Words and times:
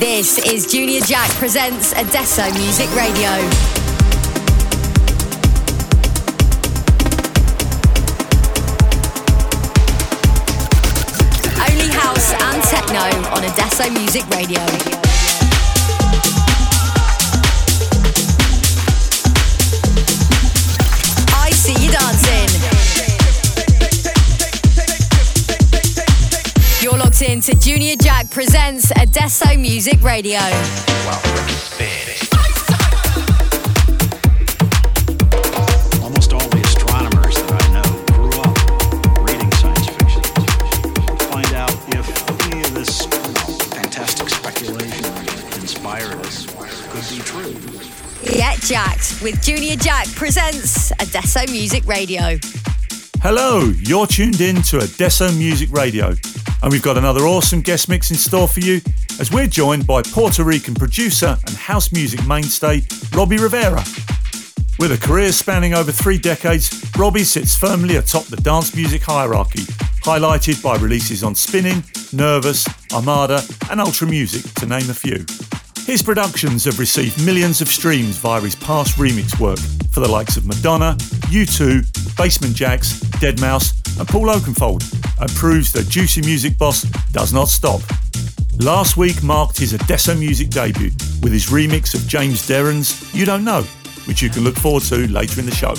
This 0.00 0.38
is 0.38 0.64
Junior 0.66 1.00
Jack 1.02 1.28
presents 1.32 1.92
Adesso 1.92 2.50
Music 2.54 2.88
Radio. 2.96 3.28
Only 11.68 11.90
house 11.92 12.32
and 12.32 12.62
techno 12.62 13.28
on 13.28 13.44
Adesso 13.44 13.90
Music 13.90 14.26
Radio. 14.30 15.09
You're 27.40 27.48
locked 27.48 27.48
in 27.48 27.54
to 27.54 27.60
Junior 27.60 27.96
Jack 27.96 28.30
presents 28.30 28.90
Adesso 28.92 29.56
Music 29.56 30.02
Radio. 30.02 30.38
Almost 36.02 36.32
all 36.32 36.48
the 36.48 36.60
astronomers 36.62 37.36
that 37.36 37.52
I 37.52 37.72
know 37.72 37.88
grew 38.12 38.40
up 38.40 38.56
reading 39.26 39.50
science 39.52 39.88
fiction. 39.88 40.22
Find 41.30 41.54
out 41.54 41.72
if 41.88 42.06
any 42.46 42.60
of 42.62 42.74
this 42.74 43.04
you 43.04 43.10
know, 43.10 43.58
fantastic 43.70 44.28
speculation 44.28 45.02
that 45.02 45.58
inspired 45.60 46.14
us 46.20 46.46
could 46.90 47.08
be 47.08 47.22
true. 47.22 47.54
Get 48.36 48.60
jacked 48.60 49.22
with 49.22 49.42
Junior 49.42 49.76
Jack 49.76 50.08
presents 50.14 50.92
Adesso 51.00 51.46
Music 51.50 51.86
Radio. 51.86 52.38
Hello, 53.22 53.60
you're 53.80 54.06
tuned 54.06 54.40
in 54.40 54.62
to 54.62 54.78
Adesso 54.78 55.30
Music 55.32 55.70
Radio, 55.72 56.14
and 56.62 56.72
we've 56.72 56.82
got 56.82 56.98
another 56.98 57.22
awesome 57.22 57.60
guest 57.60 57.88
mix 57.88 58.10
in 58.10 58.16
store 58.16 58.48
for 58.48 58.60
you 58.60 58.80
as 59.18 59.30
we're 59.30 59.46
joined 59.46 59.86
by 59.86 60.02
Puerto 60.02 60.44
Rican 60.44 60.74
producer 60.74 61.36
and 61.46 61.56
house 61.56 61.92
music 61.92 62.24
mainstay 62.26 62.82
Robbie 63.14 63.38
Rivera. 63.38 63.82
With 64.78 64.92
a 64.92 64.98
career 64.98 65.32
spanning 65.32 65.74
over 65.74 65.92
three 65.92 66.18
decades, 66.18 66.82
Robbie 66.96 67.24
sits 67.24 67.54
firmly 67.54 67.96
atop 67.96 68.24
the 68.24 68.36
dance 68.36 68.74
music 68.74 69.02
hierarchy, 69.02 69.62
highlighted 70.02 70.62
by 70.62 70.76
releases 70.76 71.22
on 71.22 71.34
Spinnin', 71.34 71.84
Nervous, 72.12 72.66
Armada, 72.92 73.42
and 73.70 73.80
Ultra 73.80 74.08
Music, 74.08 74.42
to 74.54 74.66
name 74.66 74.88
a 74.88 74.94
few. 74.94 75.24
His 75.84 76.02
productions 76.02 76.64
have 76.64 76.78
received 76.78 77.24
millions 77.24 77.60
of 77.60 77.68
streams 77.68 78.16
via 78.16 78.40
his 78.40 78.54
past 78.54 78.96
remix 78.96 79.38
work 79.40 79.58
for 79.90 80.00
the 80.00 80.08
likes 80.08 80.36
of 80.36 80.46
Madonna, 80.46 80.96
U2, 81.28 82.16
Basement 82.16 82.54
Jaxx, 82.54 83.00
Deadmau5, 83.20 83.98
and 83.98 84.08
Paul 84.08 84.28
Oakenfold, 84.28 84.82
and 85.20 85.30
proves 85.30 85.72
that 85.72 85.88
Juicy 85.88 86.22
Music 86.22 86.56
Boss 86.58 86.82
does 87.12 87.32
not 87.32 87.48
stop. 87.48 87.80
Last 88.58 88.96
week 88.96 89.22
marked 89.22 89.58
his 89.58 89.72
Adesso 89.72 90.14
Music 90.14 90.50
debut 90.50 90.90
with 91.22 91.32
his 91.32 91.46
remix 91.46 91.94
of 91.94 92.06
James 92.06 92.46
Deron's 92.46 93.12
You 93.14 93.24
Don't 93.24 93.44
Know, 93.44 93.62
which 94.06 94.22
you 94.22 94.30
can 94.30 94.44
look 94.44 94.56
forward 94.56 94.82
to 94.84 95.08
later 95.08 95.40
in 95.40 95.46
the 95.46 95.54
show. 95.54 95.74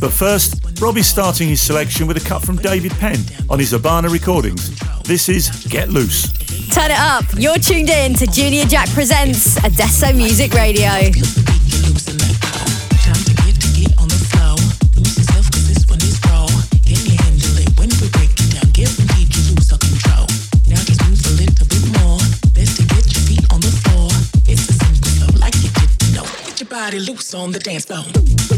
But 0.00 0.12
first, 0.12 0.80
Robbie's 0.80 1.06
starting 1.08 1.48
his 1.48 1.60
selection 1.60 2.06
with 2.06 2.16
a 2.16 2.28
cut 2.28 2.42
from 2.42 2.56
David 2.56 2.92
Penn 2.92 3.18
on 3.50 3.58
his 3.58 3.74
Urbana 3.74 4.08
recordings. 4.08 4.70
This 5.02 5.28
is 5.28 5.48
Get 5.66 5.88
Loose. 5.88 6.32
Turn 6.70 6.90
it 6.90 6.98
up. 6.98 7.24
You're 7.36 7.58
tuned 7.58 7.90
in 7.90 8.14
to 8.14 8.26
Junior 8.26 8.64
Jack 8.64 8.88
presents 8.90 9.56
Adesso 9.64 10.12
Music 10.12 10.52
Radio. 10.52 11.47
Loose 27.18 27.34
on 27.34 27.50
the 27.50 27.58
dance 27.58 27.84
floor. 27.84 28.57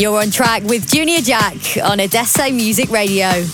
You're 0.00 0.18
on 0.18 0.30
track 0.30 0.62
with 0.62 0.90
Junior 0.90 1.20
Jack 1.20 1.56
on 1.84 2.00
Adesso 2.00 2.50
Music 2.52 2.88
Radio. 2.88 3.44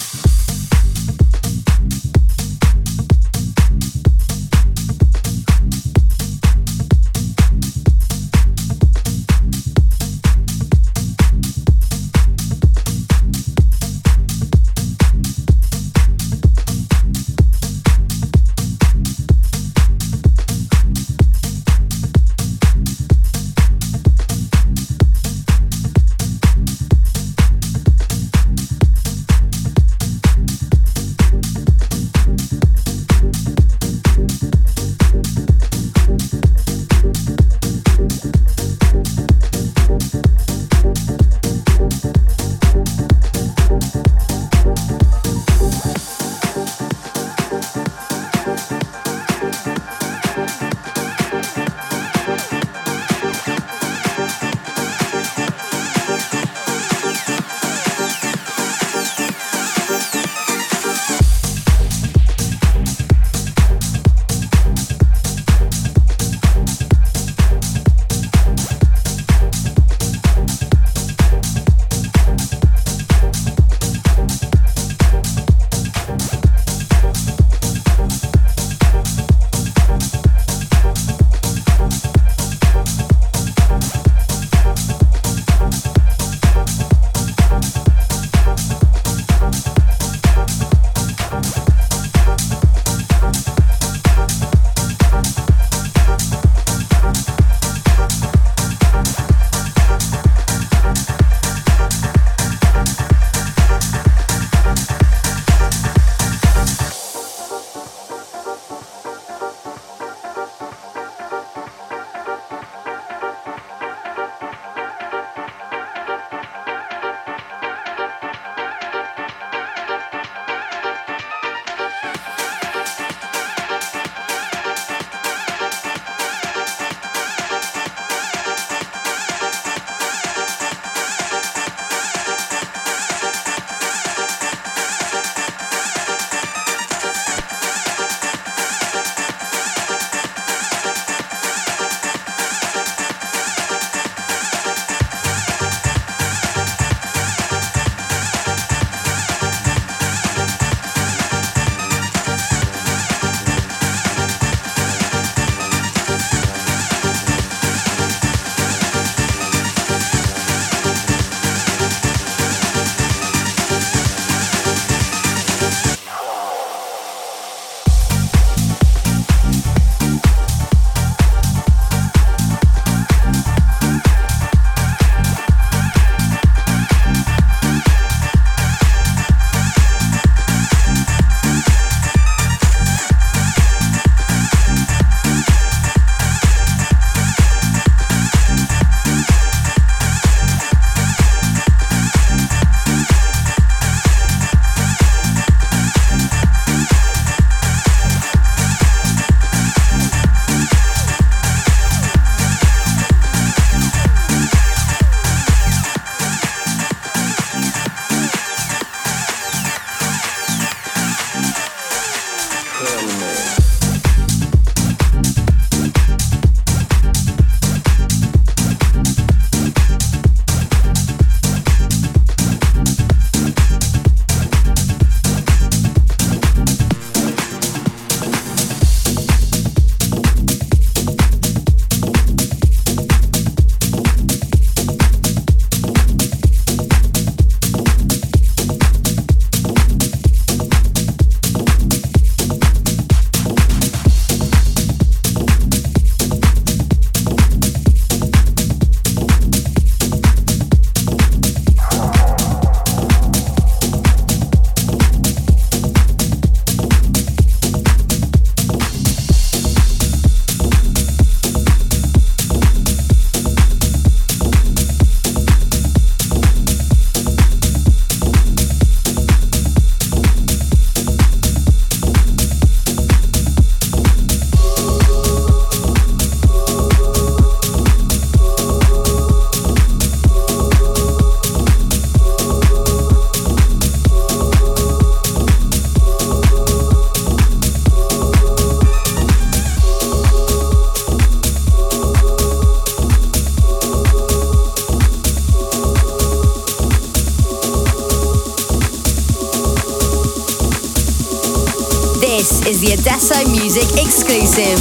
Is 302.66 302.80
the 302.80 302.92
Adesso 302.92 303.48
Music 303.50 303.88
exclusive. 304.04 304.78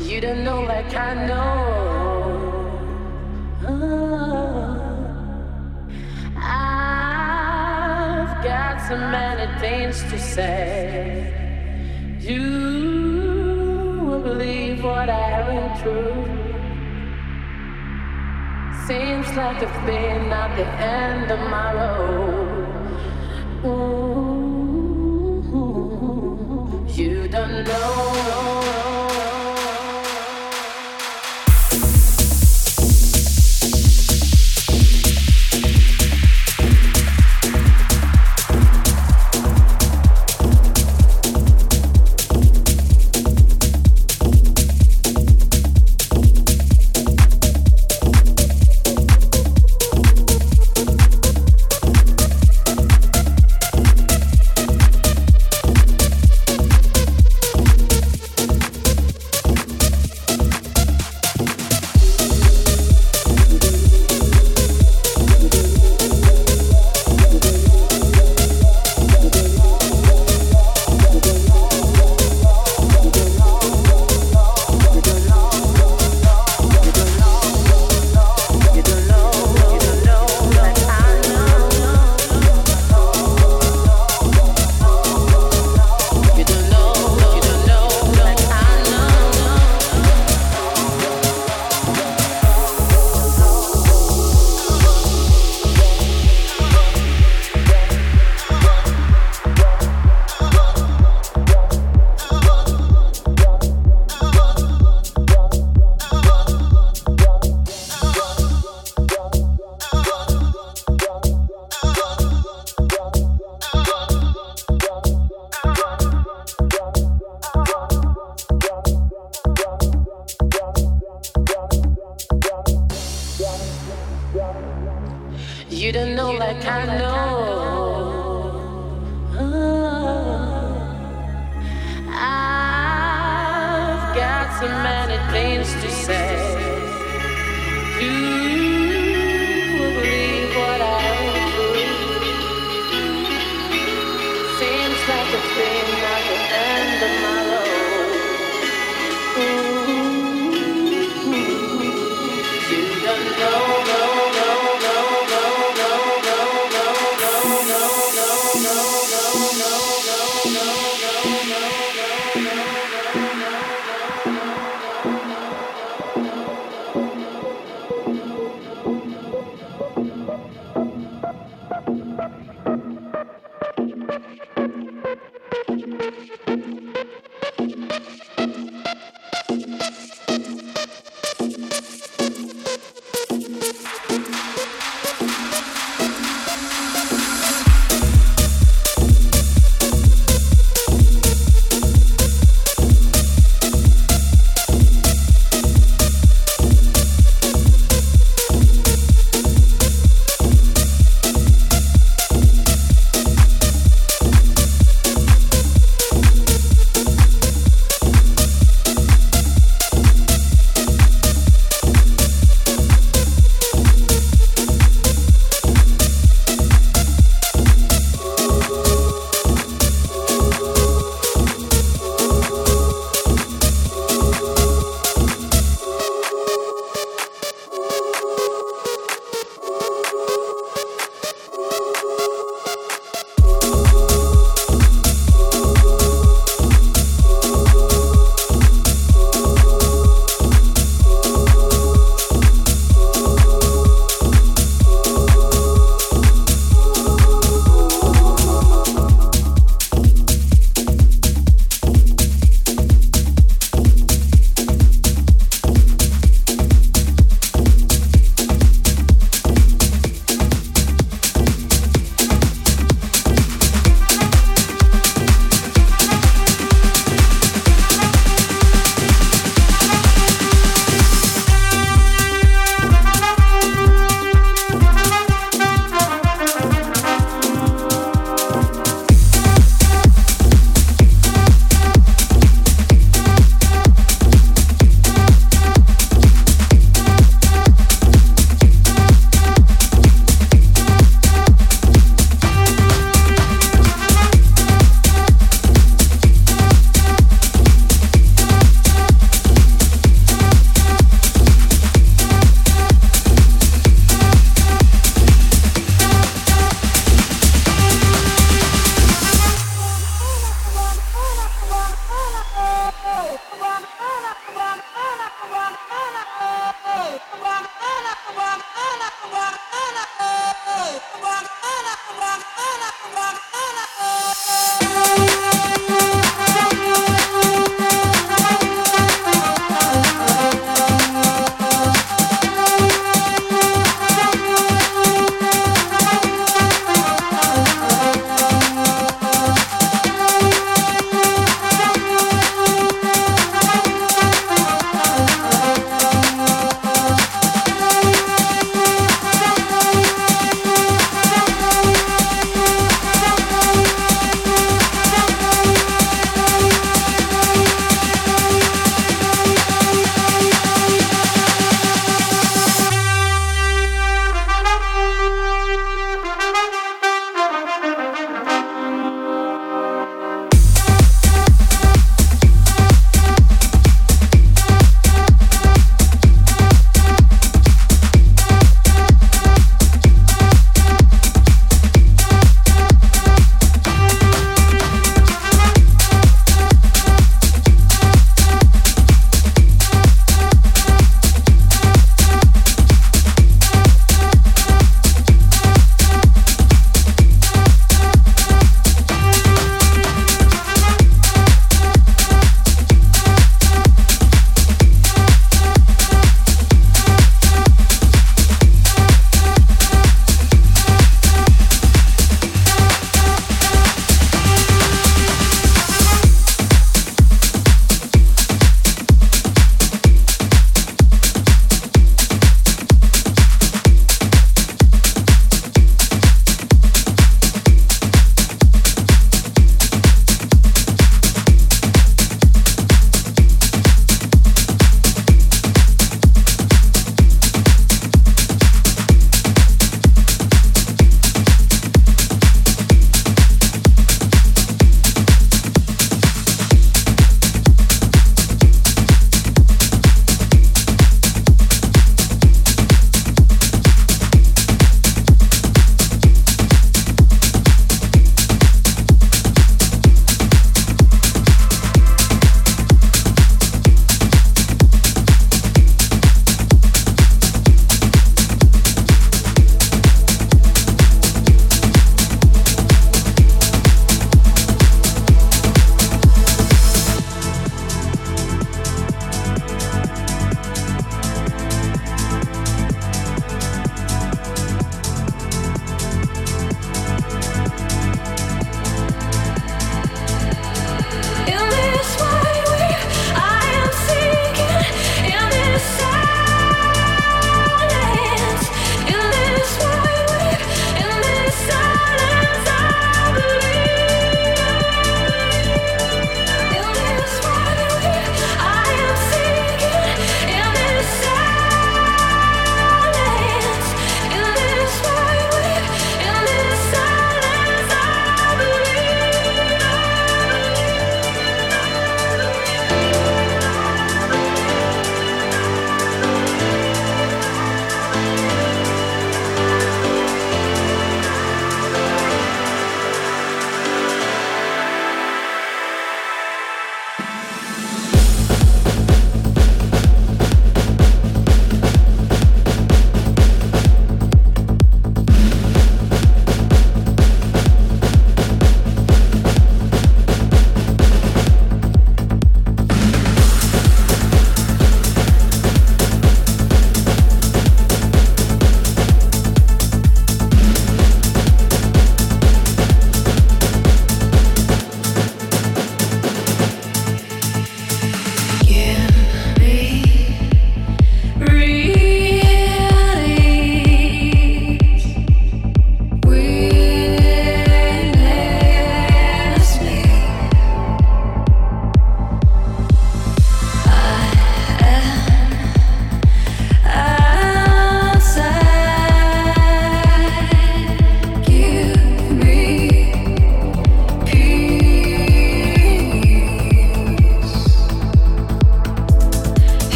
You 0.00 0.20
don't 0.20 0.42
know 0.44 0.62
like 0.62 0.94
I 0.94 1.26
know. 1.26 1.60
Oh, 3.66 4.78
I've 6.36 7.64
got 8.44 8.74
so 8.88 8.96
many 8.96 9.46
things 9.60 10.02
to 10.10 10.18
say. 10.18 11.32
You 12.20 14.00
will 14.06 14.20
believe 14.20 14.82
what 14.82 15.08
I 15.10 15.42
been 15.48 15.70
through. 15.80 16.24
Seems 18.86 19.28
like 19.36 19.62
I've 19.62 19.86
been 19.86 20.32
at 20.32 20.56
the 20.56 20.66
end 20.66 21.30
of 21.30 21.40
my 21.50 21.68
road. 21.80 22.64
Ooh, 23.66 24.23
you 27.62 28.63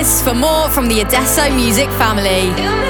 Playlist 0.00 0.24
for 0.24 0.34
more 0.34 0.70
from 0.70 0.88
the 0.88 1.00
Adesso 1.00 1.54
music 1.54 1.90
family. 1.90 2.89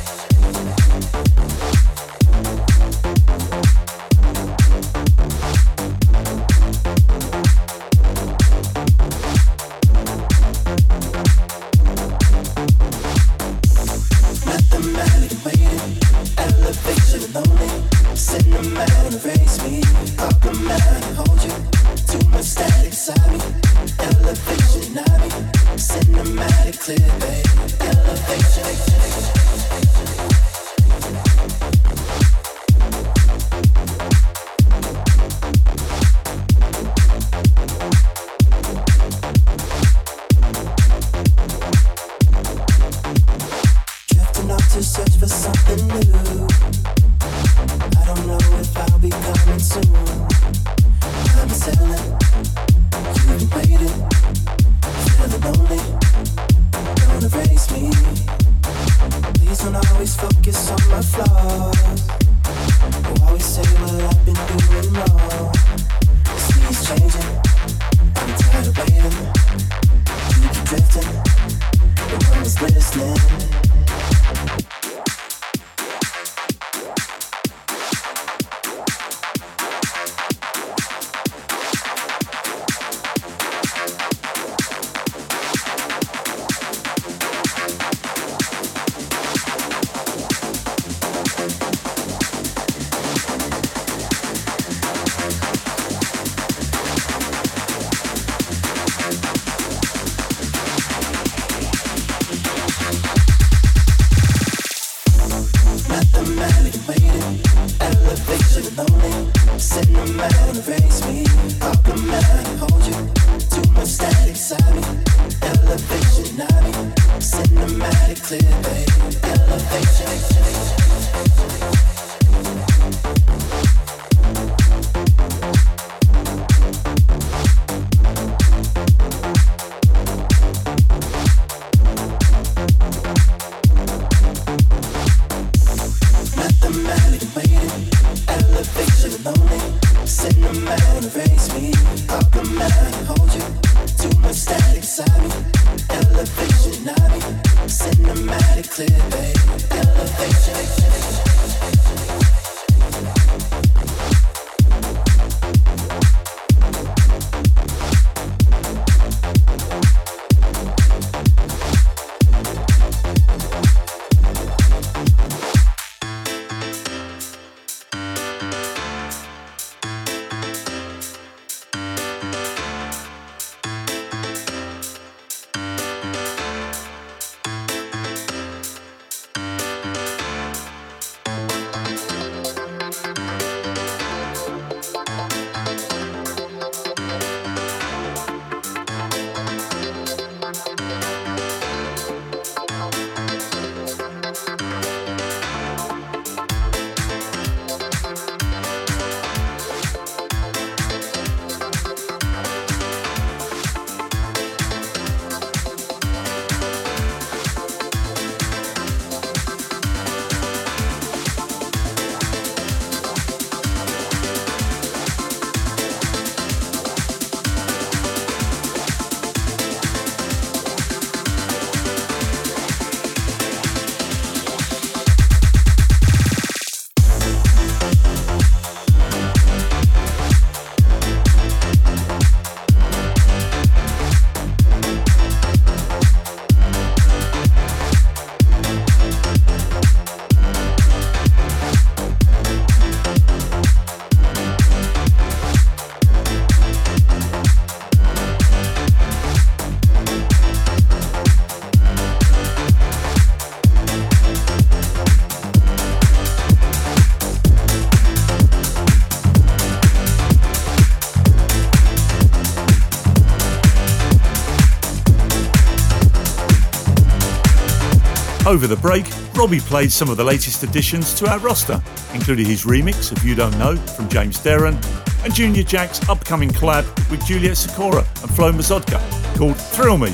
Over 268.51 268.67
the 268.67 268.75
break, 268.75 269.05
Robbie 269.33 269.61
played 269.61 269.93
some 269.93 270.09
of 270.09 270.17
the 270.17 270.25
latest 270.25 270.61
additions 270.61 271.13
to 271.13 271.31
our 271.31 271.39
roster, 271.39 271.81
including 272.13 272.45
his 272.45 272.65
remix 272.65 273.09
of 273.09 273.23
You 273.23 273.33
Don't 273.33 273.57
Know 273.57 273.77
from 273.77 274.09
James 274.09 274.39
Deron 274.39 274.75
and 275.23 275.33
Junior 275.33 275.63
Jack's 275.63 276.09
upcoming 276.09 276.49
collab 276.49 276.83
with 277.09 277.25
Juliet 277.25 277.55
Sikora 277.55 277.99
and 277.99 278.29
Flo 278.35 278.51
Mrzdk 278.51 279.37
called 279.37 279.55
Thrill 279.55 279.97
Me. 279.97 280.13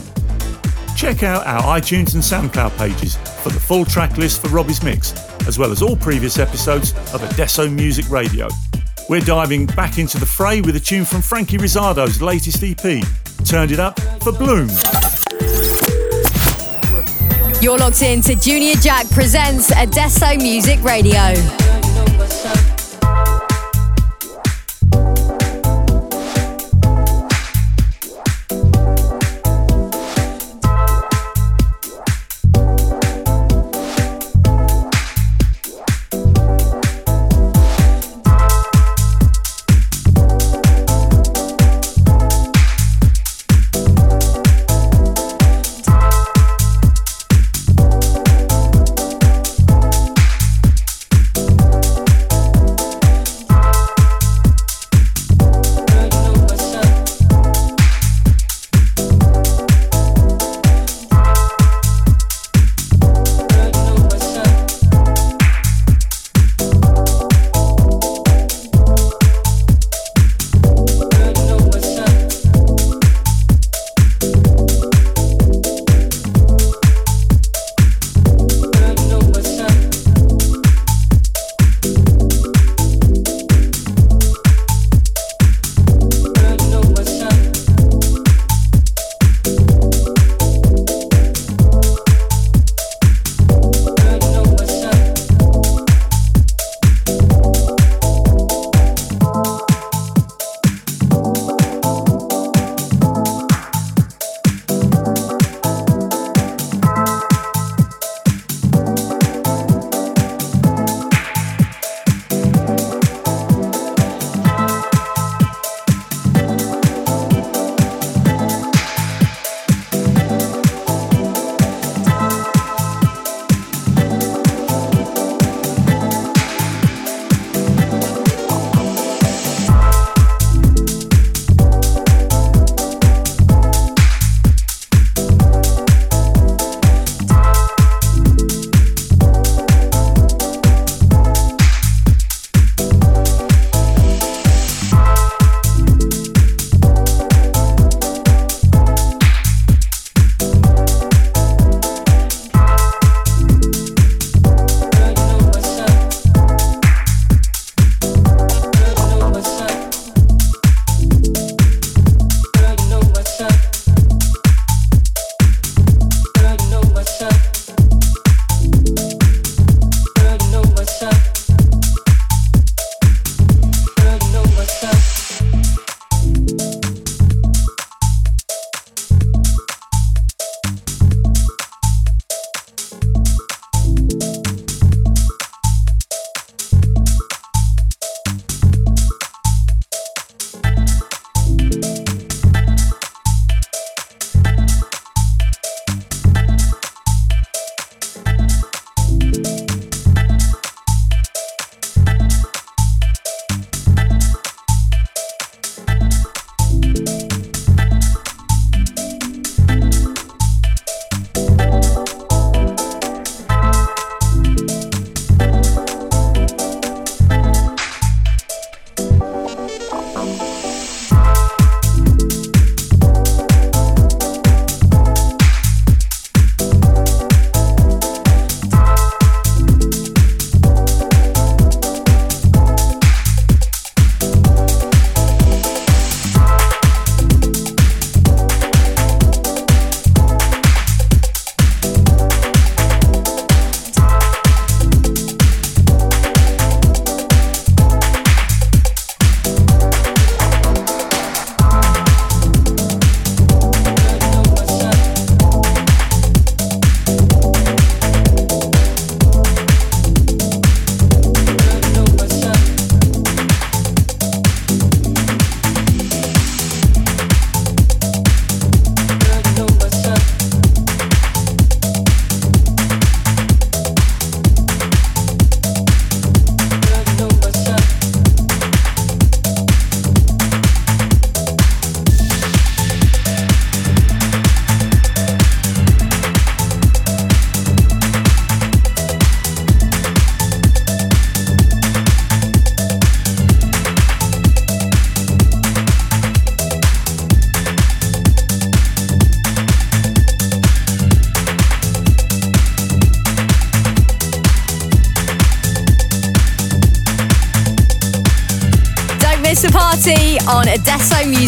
Check 0.96 1.24
out 1.24 1.48
our 1.48 1.64
iTunes 1.80 2.14
and 2.14 2.22
SoundCloud 2.22 2.78
pages 2.78 3.16
for 3.42 3.50
the 3.50 3.60
full 3.60 3.86
track 3.86 4.20
list 4.20 4.44
for 4.44 4.50
Robbie's 4.50 4.84
mix, 4.84 5.14
as 5.48 5.58
well 5.58 5.72
as 5.72 5.82
all 5.82 5.96
previous 5.96 6.38
episodes 6.38 6.94
of 7.16 7.24
Adesso 7.24 7.68
Music 7.68 8.08
Radio. 8.12 8.50
We're 9.10 9.22
diving 9.22 9.66
back 9.66 9.98
into 9.98 10.20
the 10.20 10.28
fray 10.28 10.62
with 10.62 10.76
a 10.76 10.80
tune 10.80 11.06
from 11.06 11.24
Franky 11.24 11.58
Rizardo's 11.58 12.22
latest 12.22 12.64
EP, 12.64 13.04
Turned 13.46 13.72
It 13.72 13.80
Up 13.80 14.00
for 14.22 14.32
Bloom. 14.32 14.70
You're 17.60 17.80
locked 17.80 18.04
in 18.04 18.22
to 18.22 18.36
Junior 18.36 18.76
Jack 18.76 19.10
presents 19.10 19.72
Adesso 19.72 20.36
Music 20.38 20.84
Radio. 20.84 21.67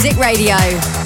Music 0.02 0.18
Radio. 0.18 0.99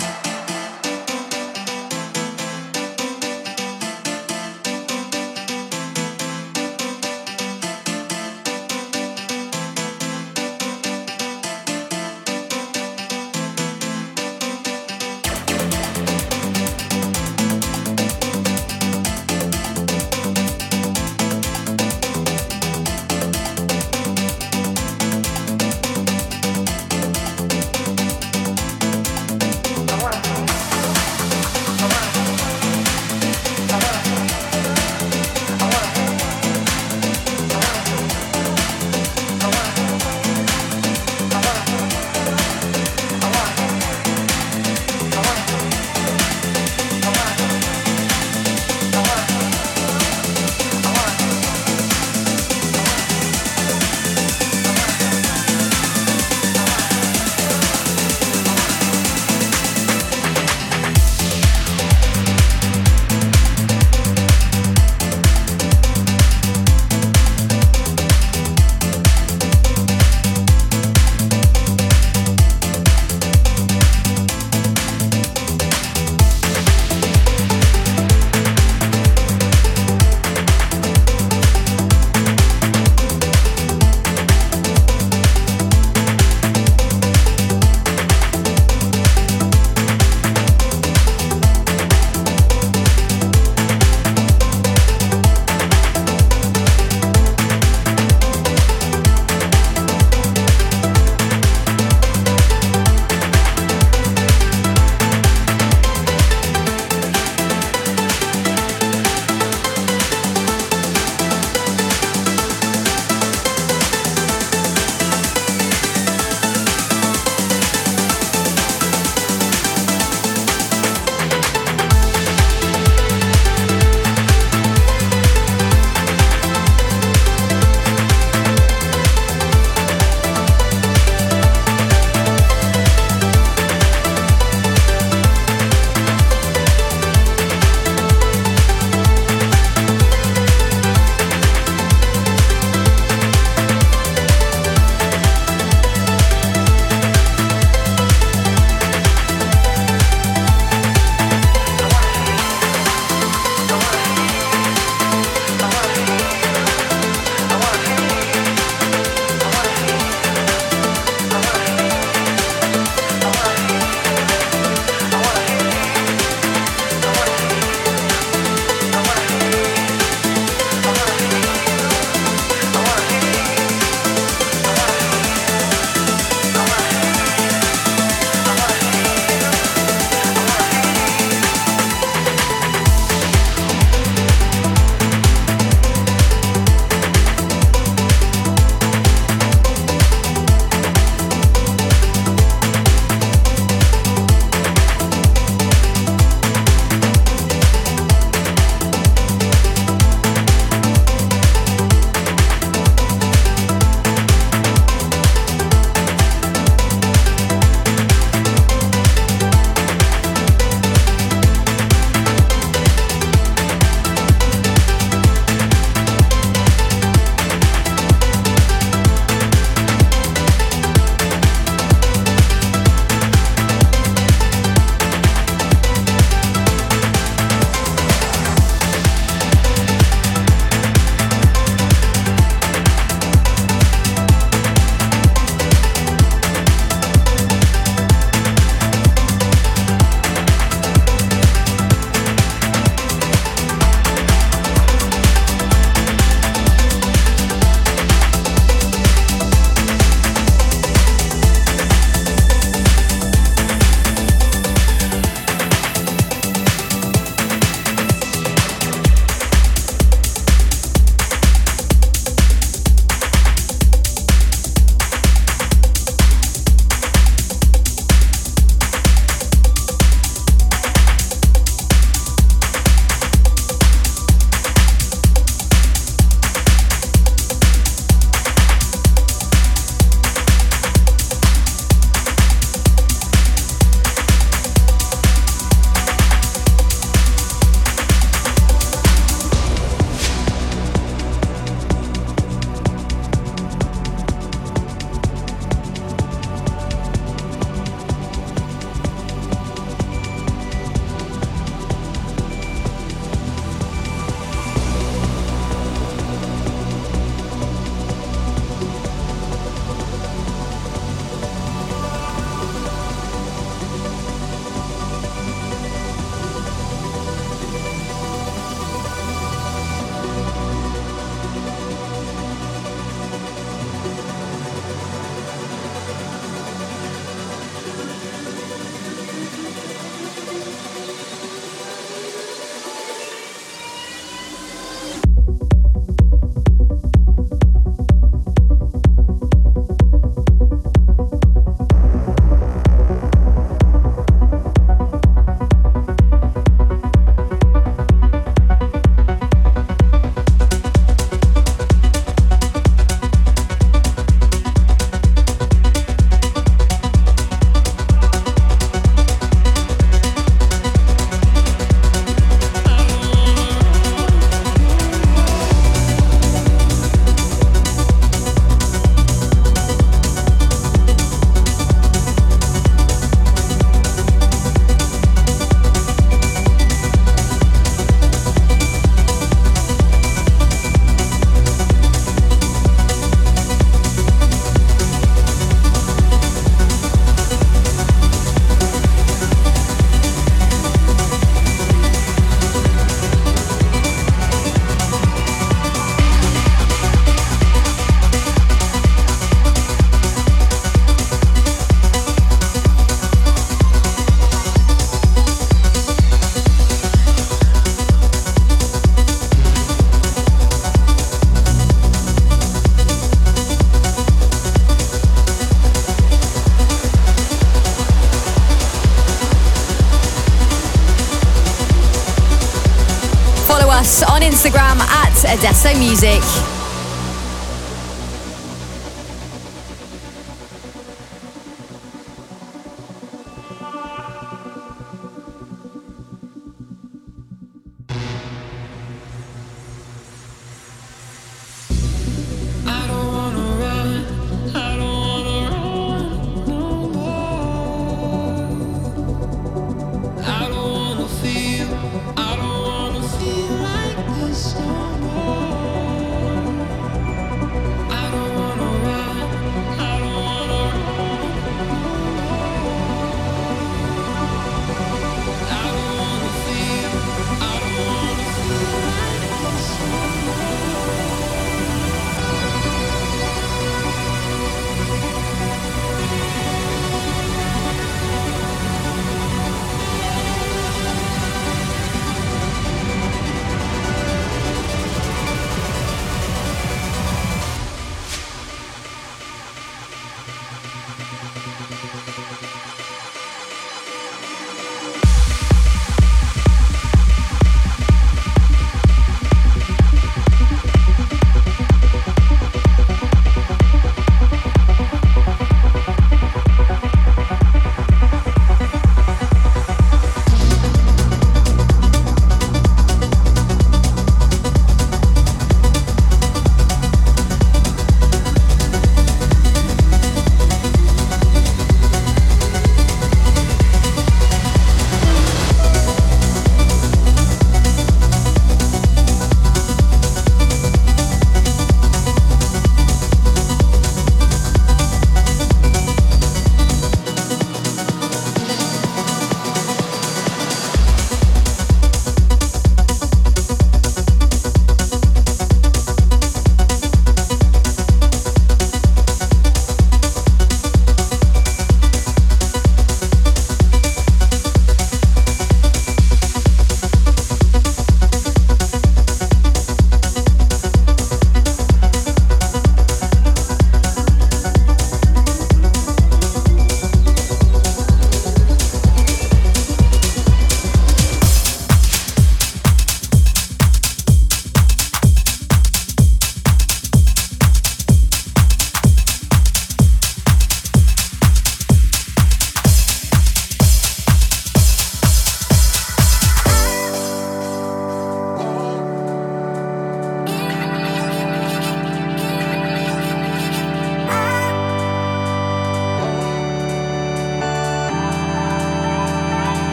Adesso 425.45 425.95
Music. 425.97 426.82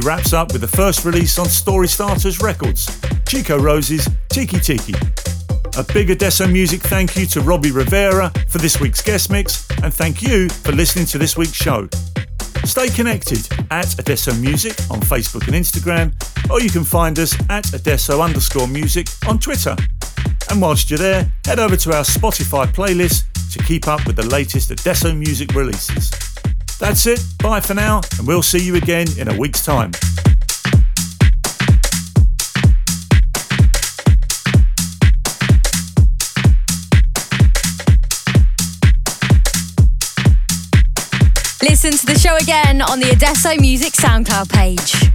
wraps 0.00 0.32
up 0.32 0.52
with 0.52 0.60
the 0.60 0.68
first 0.68 1.04
release 1.04 1.38
on 1.38 1.46
Story 1.46 1.88
Starters 1.88 2.40
Records, 2.40 2.88
Chico 3.26 3.58
Rose's 3.58 4.08
Tiki 4.28 4.58
Tiki. 4.58 4.94
A 5.76 5.84
big 5.92 6.10
Adesso 6.10 6.46
Music 6.46 6.80
thank 6.82 7.16
you 7.16 7.26
to 7.26 7.40
Robbie 7.40 7.72
Rivera 7.72 8.32
for 8.48 8.58
this 8.58 8.80
week's 8.80 9.02
guest 9.02 9.30
mix, 9.30 9.68
and 9.82 9.92
thank 9.92 10.22
you 10.22 10.48
for 10.48 10.72
listening 10.72 11.06
to 11.06 11.18
this 11.18 11.36
week's 11.36 11.54
show. 11.54 11.88
Stay 12.64 12.88
connected 12.88 13.46
at 13.70 13.98
Adesso 13.98 14.34
Music 14.34 14.72
on 14.90 15.00
Facebook 15.00 15.46
and 15.48 15.56
Instagram, 15.56 16.12
or 16.50 16.60
you 16.60 16.70
can 16.70 16.84
find 16.84 17.18
us 17.18 17.34
at 17.50 17.72
Adesso 17.74 18.20
underscore 18.20 18.68
music 18.68 19.08
on 19.26 19.38
Twitter. 19.38 19.76
And 20.50 20.60
whilst 20.60 20.90
you're 20.90 20.98
there, 20.98 21.32
head 21.44 21.58
over 21.58 21.76
to 21.76 21.96
our 21.96 22.04
Spotify 22.04 22.66
playlist 22.66 23.24
to 23.52 23.58
keep 23.64 23.88
up 23.88 24.06
with 24.06 24.16
the 24.16 24.26
latest 24.26 24.70
Adesso 24.70 25.12
Music 25.12 25.54
releases. 25.54 26.10
That's 26.82 27.06
it, 27.06 27.20
bye 27.38 27.60
for 27.60 27.74
now, 27.74 28.00
and 28.18 28.26
we'll 28.26 28.42
see 28.42 28.58
you 28.58 28.74
again 28.74 29.06
in 29.16 29.28
a 29.28 29.38
week's 29.38 29.64
time. 29.64 29.92
Listen 41.62 41.92
to 41.92 42.04
the 42.04 42.18
show 42.20 42.34
again 42.34 42.82
on 42.82 42.98
the 42.98 43.10
Adesso 43.12 43.54
Music 43.60 43.92
SoundCloud 43.92 44.50
page. 44.52 45.11